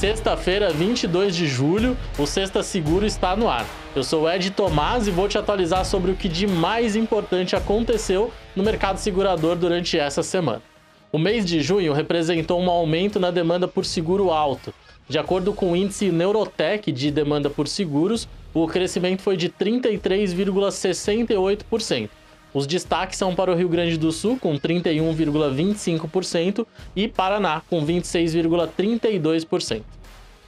Sexta-feira, 0.00 0.72
22 0.72 1.36
de 1.36 1.46
julho, 1.46 1.94
o 2.18 2.26
Sexta 2.26 2.62
Seguro 2.62 3.04
está 3.04 3.36
no 3.36 3.50
ar. 3.50 3.66
Eu 3.94 4.02
sou 4.02 4.26
Ed 4.30 4.50
Tomás 4.50 5.06
e 5.06 5.10
vou 5.10 5.28
te 5.28 5.36
atualizar 5.36 5.84
sobre 5.84 6.10
o 6.10 6.16
que 6.16 6.26
de 6.26 6.46
mais 6.46 6.96
importante 6.96 7.54
aconteceu 7.54 8.32
no 8.56 8.62
mercado 8.62 8.96
segurador 8.96 9.56
durante 9.56 9.98
essa 9.98 10.22
semana. 10.22 10.62
O 11.12 11.18
mês 11.18 11.44
de 11.44 11.60
junho 11.60 11.92
representou 11.92 12.58
um 12.58 12.70
aumento 12.70 13.20
na 13.20 13.30
demanda 13.30 13.68
por 13.68 13.84
seguro 13.84 14.30
alto. 14.30 14.72
De 15.06 15.18
acordo 15.18 15.52
com 15.52 15.72
o 15.72 15.76
índice 15.76 16.10
Neurotech 16.10 16.90
de 16.90 17.10
demanda 17.10 17.50
por 17.50 17.68
seguros, 17.68 18.26
o 18.54 18.66
crescimento 18.66 19.20
foi 19.20 19.36
de 19.36 19.50
33,68%. 19.50 22.08
Os 22.52 22.66
destaques 22.66 23.16
são 23.16 23.32
para 23.34 23.52
o 23.52 23.54
Rio 23.54 23.68
Grande 23.68 23.96
do 23.96 24.10
Sul, 24.10 24.36
com 24.40 24.58
31,25%, 24.58 26.66
e 26.96 27.06
Paraná, 27.06 27.62
com 27.70 27.86
26,32%. 27.86 29.82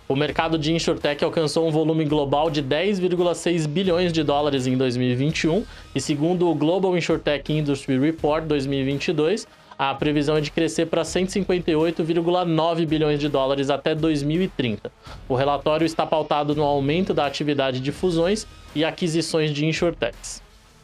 O 0.08 0.16
mercado 0.16 0.58
de 0.58 0.72
InsurTech 0.72 1.24
alcançou 1.24 1.64
um 1.66 1.70
volume 1.70 2.04
global 2.04 2.50
de 2.50 2.60
10,6 2.62 3.68
bilhões 3.68 4.12
de 4.12 4.24
dólares 4.24 4.66
em 4.66 4.76
2021, 4.76 5.64
e 5.94 6.00
segundo 6.00 6.50
o 6.50 6.54
Global 6.54 6.98
InsurTech 6.98 7.52
Industry 7.52 7.98
Report 7.98 8.44
2022, 8.44 9.46
a 9.78 9.94
previsão 9.94 10.36
é 10.36 10.40
de 10.40 10.50
crescer 10.50 10.86
para 10.86 11.02
158,9 11.02 12.86
bilhões 12.86 13.20
de 13.20 13.28
dólares 13.28 13.70
até 13.70 13.94
2030. 13.94 14.92
O 15.28 15.34
relatório 15.34 15.84
está 15.84 16.04
pautado 16.04 16.54
no 16.54 16.62
aumento 16.62 17.14
da 17.14 17.24
atividade 17.24 17.80
de 17.80 17.90
fusões 17.90 18.46
e 18.74 18.84
aquisições 18.84 19.50
de 19.50 19.64
InsurTechs. 19.64 20.42